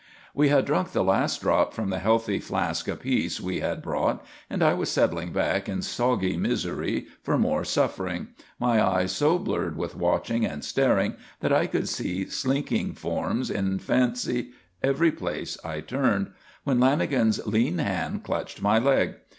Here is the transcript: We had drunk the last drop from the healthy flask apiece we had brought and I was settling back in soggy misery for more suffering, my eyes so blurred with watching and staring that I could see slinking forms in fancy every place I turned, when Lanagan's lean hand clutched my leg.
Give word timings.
We 0.33 0.49
had 0.49 0.65
drunk 0.65 0.93
the 0.93 1.03
last 1.03 1.41
drop 1.43 1.75
from 1.75 1.91
the 1.91 1.99
healthy 1.99 2.39
flask 2.39 2.87
apiece 2.87 3.39
we 3.39 3.59
had 3.59 3.83
brought 3.83 4.25
and 4.49 4.63
I 4.63 4.73
was 4.73 4.89
settling 4.89 5.31
back 5.31 5.69
in 5.69 5.83
soggy 5.83 6.37
misery 6.37 7.05
for 7.21 7.37
more 7.37 7.63
suffering, 7.63 8.29
my 8.59 8.81
eyes 8.83 9.11
so 9.11 9.37
blurred 9.37 9.77
with 9.77 9.93
watching 9.95 10.43
and 10.43 10.65
staring 10.65 11.17
that 11.41 11.53
I 11.53 11.67
could 11.67 11.87
see 11.87 12.25
slinking 12.27 12.93
forms 12.95 13.51
in 13.51 13.77
fancy 13.77 14.53
every 14.81 15.11
place 15.11 15.55
I 15.63 15.81
turned, 15.81 16.31
when 16.63 16.79
Lanagan's 16.79 17.45
lean 17.45 17.77
hand 17.77 18.23
clutched 18.23 18.59
my 18.59 18.79
leg. 18.79 19.17